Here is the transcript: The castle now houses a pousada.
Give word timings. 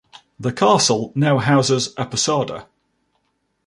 The 0.39 0.51
castle 0.51 1.11
now 1.15 1.37
houses 1.37 1.93
a 1.95 2.07
pousada. 2.07 2.65